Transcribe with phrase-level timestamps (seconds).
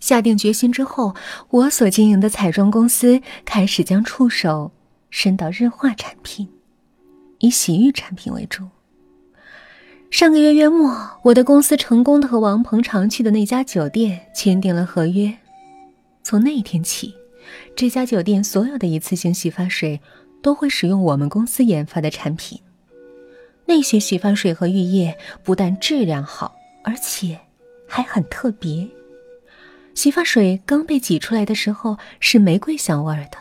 [0.00, 1.14] 下定决心之后，
[1.50, 4.72] 我所经营的彩妆公司开始将触手
[5.10, 6.48] 伸到日化产品，
[7.38, 8.68] 以洗浴产品为主。
[10.10, 15.36] 上个月月末，我的公司成功的和王鹏常去的那家酒店签订了合约。
[16.22, 17.14] 从那一天起，
[17.74, 20.00] 这家酒店所有的一次性洗发水
[20.42, 22.60] 都会使用我们公司研发的产品。
[23.66, 26.54] 那些洗发水和浴液不但质量好，
[26.84, 27.38] 而且
[27.88, 28.88] 还很特别。
[29.96, 33.38] 洗发水刚被挤出来的时候是玫瑰香味的，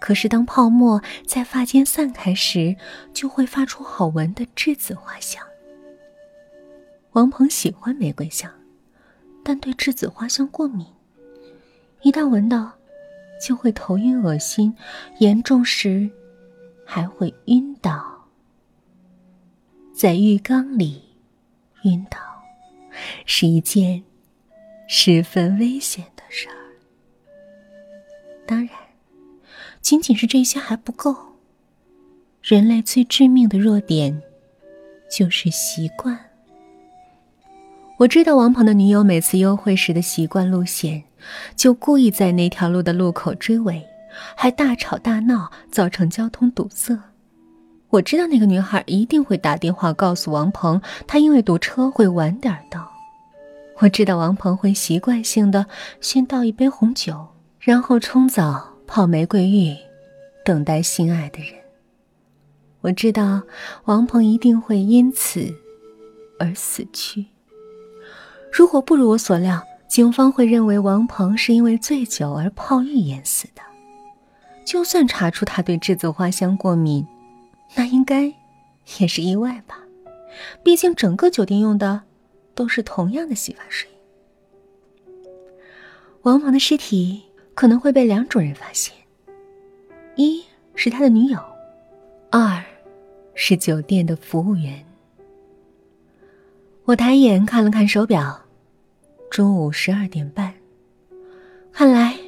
[0.00, 2.74] 可是当泡沫在发间散开时，
[3.12, 5.44] 就会发出好闻的栀子花香。
[7.12, 8.50] 王鹏喜欢玫瑰香，
[9.44, 10.86] 但对栀子花香过敏，
[12.00, 12.72] 一旦闻到，
[13.46, 14.74] 就会头晕恶心，
[15.18, 16.10] 严重时
[16.86, 18.26] 还会晕倒。
[19.92, 21.02] 在浴缸里
[21.84, 22.18] 晕倒
[23.26, 24.02] 是一件
[24.86, 26.54] 十分危险的事儿。
[28.46, 28.70] 当然，
[29.80, 31.16] 仅仅是这些还不够。
[32.42, 34.22] 人类最致命的弱点
[35.10, 36.16] 就是习惯。
[37.98, 41.02] 我知道王鹏的女友每次幽会时的习惯路线，
[41.56, 43.84] 就故意在那条路的路口追尾，
[44.36, 46.96] 还大吵大闹，造成交通堵塞。
[47.88, 52.92] 我知道那个女孩一定会打电话告诉王鹏，她因为堵车会晚点到。
[53.78, 55.66] 我知道王鹏会习惯性的
[56.00, 57.26] 先倒一杯红酒，
[57.60, 59.76] 然后冲澡泡玫瑰浴，
[60.44, 61.52] 等待心爱的人。
[62.80, 63.42] 我知道
[63.84, 65.54] 王鹏一定会因此
[66.38, 67.26] 而死去。
[68.50, 73.62] 如果不如我所料，警方会认为王鹏是因为醉酒而泡浴淹死的。
[74.64, 77.06] 就算查出他对栀子花香过敏。
[77.74, 78.32] 那应该
[78.98, 79.78] 也是意外吧，
[80.62, 82.02] 毕竟整个酒店用的
[82.56, 83.88] 都是同样的洗发水。
[86.22, 87.22] 王鹏的尸体
[87.54, 88.92] 可能会被两种人发现：
[90.16, 90.42] 一
[90.74, 91.38] 是他的女友，
[92.30, 92.60] 二
[93.34, 94.84] 是酒店的服务员。
[96.84, 98.42] 我抬眼看了看手表，
[99.30, 100.52] 中午十二点半。
[101.70, 102.18] 看来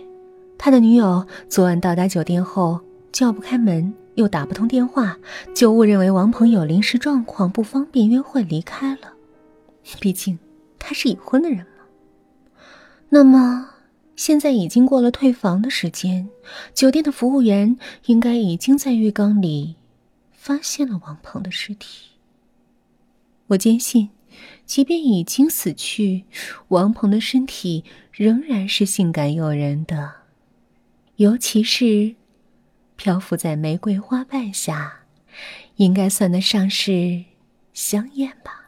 [0.57, 3.93] 他的女友昨晚到达酒店后叫不开门。
[4.19, 5.17] 又打不通电话，
[5.55, 9.13] 就误认为王鹏有临时状况不方便约会离开了。
[10.01, 10.39] 毕竟
[10.79, 11.85] 他是已婚的人嘛。
[13.09, 13.71] 那么
[14.17, 16.29] 现在已经过了退房的时间，
[16.75, 19.77] 酒店的服务员应该已经在浴缸里
[20.33, 22.11] 发现了王鹏的尸体。
[23.49, 24.11] 我坚信，
[24.67, 26.25] 即便已经死去，
[26.69, 30.13] 王鹏的身体仍然是性感诱人的，
[31.17, 32.17] 尤其是。
[33.01, 35.03] 漂浮在玫瑰花瓣下，
[35.77, 37.27] 应该算得上是
[37.73, 38.68] 香艳吧。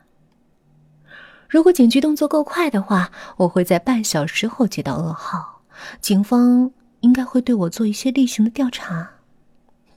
[1.51, 5.63] 如果警局动作够快的话，我会在半小时后接到噩耗，
[6.01, 9.11] 警方应该会对我做一些例行的调查。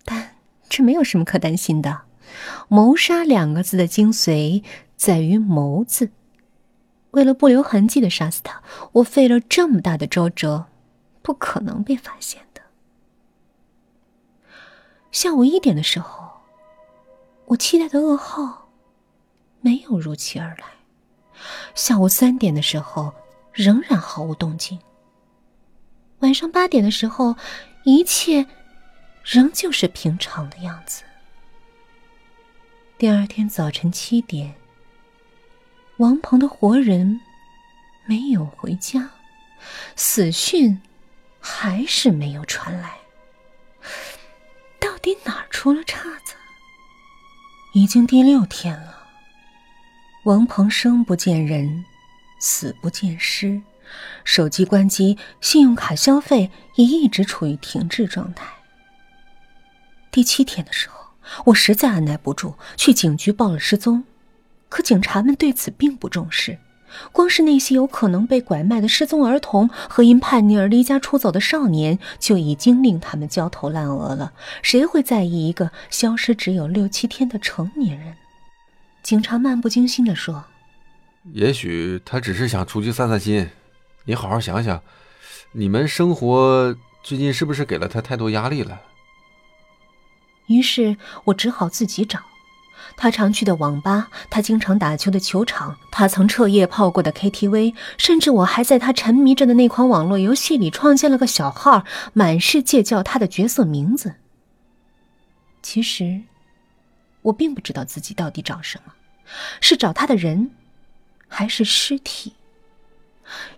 [0.04, 0.36] 但
[0.68, 2.02] 这没有什么可担心的。
[2.68, 4.64] 谋杀两个字的精髓
[4.96, 6.10] 在于“谋”字。
[7.12, 8.64] 为了不留痕迹的杀死他，
[8.94, 10.66] 我费了这么大的周折，
[11.22, 12.62] 不可能被发现的。
[15.12, 16.28] 下午一点的时候，
[17.46, 18.70] 我期待的噩耗
[19.62, 20.83] 没有如期而来。
[21.76, 23.14] 下午三点的时候，
[23.52, 24.80] 仍然毫无动静。
[26.20, 27.36] 晚上八点的时候，
[27.84, 28.46] 一切
[29.24, 31.04] 仍旧是平常的样子。
[32.98, 34.56] 第二天早晨七点，
[35.98, 37.20] 王鹏的活人
[38.06, 39.10] 没有回家，
[39.96, 40.82] 死讯
[41.40, 42.98] 还是没有传来。
[44.80, 46.36] 到底哪儿出了岔子？
[47.74, 48.93] 已经第六天了，
[50.24, 51.84] 王鹏生不见人，
[52.40, 53.62] 死不见尸，
[54.24, 58.48] 手机关机，信用卡消费也一直处于停滞状态。
[60.12, 61.10] 第七天的时候，
[61.48, 64.06] 我实在按耐不住，去警局报了失踪，
[64.70, 66.58] 可警察们对此并不重视。
[67.12, 74.32] 光是那些有可能被拐卖的失踪儿童和因叛逆而离家出走的少年，就已经令他们焦头烂额了。
[74.62, 78.16] 谁会在意一个消失只有六七天的成年人？
[79.04, 80.46] 警察漫不经心地说
[81.34, 83.50] ：“也许他只是想出去散散心。
[84.06, 84.82] 你好好想想，
[85.52, 86.74] 你们生活
[87.04, 88.82] 最近是不是给了他太多压力了？”
[90.48, 90.96] 于是
[91.26, 92.20] 我只好自己找。
[92.96, 101.84] 他常去的网吧，他经常打球的球场，他曾彻夜泡过的 KTV，甚至我还在他沉迷着的那款网络游戏里创建了个小号，
[102.14, 104.16] 满世界叫他的角色名字。
[105.62, 106.22] 其实，
[107.24, 108.94] 我并不知道自己到底找什么，
[109.60, 110.52] 是找他的人，
[111.28, 112.34] 还是尸体？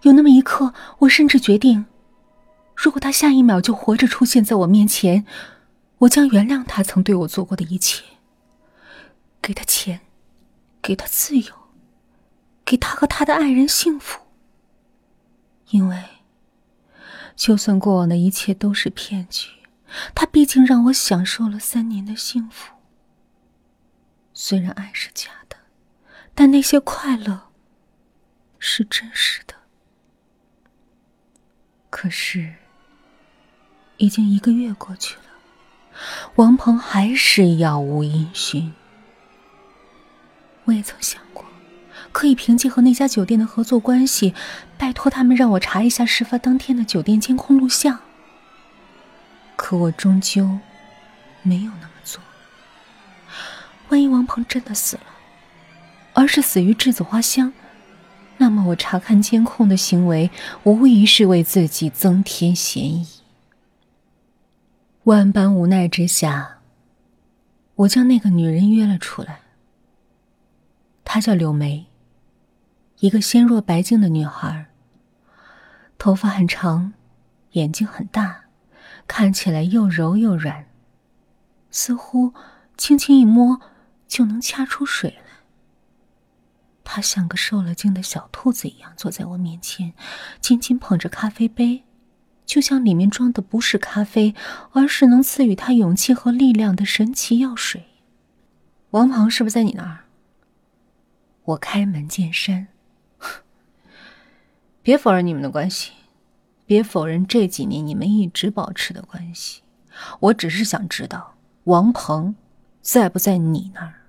[0.04, 1.86] 有那么一刻，我甚至决定，
[2.76, 5.26] 如果他下一秒就活着出现在我面前，
[6.00, 8.04] 我将原谅他曾对我做过的一切，
[9.42, 10.02] 给他钱，
[10.82, 11.54] 给他自由，
[12.64, 14.22] 给他和他的爱人幸福。
[15.72, 15.98] 因为，
[17.36, 19.50] 就算过往的一切都是骗局，
[20.14, 22.75] 他毕竟让我享受了三年的幸福。
[24.38, 25.56] 虽然爱是假的，
[26.36, 27.48] 但那些快乐
[28.60, 29.56] 是真实的。
[31.90, 32.56] 可是，
[33.96, 35.22] 已经一个月过去了，
[36.36, 38.74] 王鹏还是杳无音讯。
[40.66, 41.46] 我也曾想过，
[42.12, 44.36] 可以凭借和那家酒店的合作关系，
[44.78, 48.02] 拜托他们让我查一下事发当天的酒店监控录像。
[49.56, 50.60] 可我终究
[51.42, 52.22] 没有那么做。
[53.96, 55.04] 万一王鹏真的死了，
[56.12, 57.54] 而是死于栀子花香。
[58.40, 60.30] 那么，我查看监控的行为，
[60.66, 63.08] 无疑是为自己增添嫌疑。
[65.06, 66.58] 万般无奈之下，
[67.76, 69.40] 我将那个女人约了出来。
[71.06, 71.86] 她叫柳梅，
[73.00, 74.66] 一个纤弱白净的女孩，
[75.98, 76.92] 头发很长，
[77.52, 78.42] 眼睛很大，
[79.08, 80.66] 看起来又柔又软，
[81.72, 82.34] 似乎
[82.76, 83.62] 轻轻一摸
[84.08, 85.24] 就能掐出水来。
[86.84, 89.94] 他像个受了惊的小兔子一样坐在我面前，
[90.40, 91.84] 紧紧捧着咖啡杯，
[92.46, 94.36] 就像里面装的不是咖啡，
[94.72, 97.86] 而是能赐予他勇气和力量的神奇药水。
[98.92, 100.06] 王鹏是不是在你那儿？
[101.46, 102.68] 我开门见山，
[104.82, 105.92] 别否认你们的关系，
[106.68, 109.64] 别否认这几年你们一直保持的关系。
[110.20, 111.36] 我只是想知道
[111.66, 112.36] 王鹏
[112.86, 114.06] 在不在你那儿。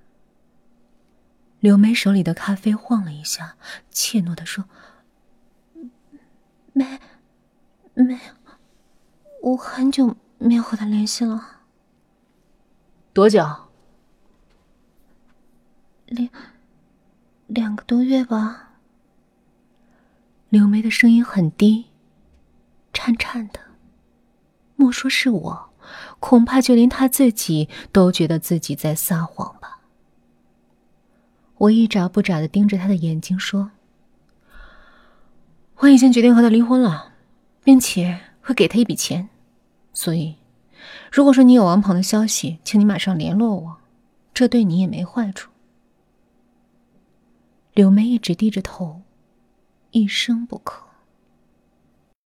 [1.61, 3.57] 柳梅手里的咖啡晃了一下，
[3.91, 4.67] 怯懦的说
[6.75, 7.01] ：“没，
[7.95, 8.21] 没有，
[9.41, 11.63] 我很久没有和他联系了。
[13.15, 13.43] 多久？
[16.05, 16.29] 两
[17.47, 18.75] 两个多月吧。”
[20.51, 21.87] 柳梅的声音很低，
[22.93, 23.59] 颤颤的。
[24.77, 25.71] 莫说是我，
[26.21, 29.81] 恐怕就连他自己都觉得自己在撒谎吧。
[31.59, 33.71] 我一眨不眨的盯着他的眼睛说
[35.79, 37.13] ：“我已经决定和他离婚了，
[37.65, 39.29] 并且会给他一笔钱。
[39.93, 40.37] 所以，
[41.11, 43.77] 如果说你有王鹏的消息，请你马上联络我，
[44.35, 45.51] 这对你也没坏处。”
[47.73, 49.03] 柳梅一直低着头，
[49.91, 50.86] 一声不吭。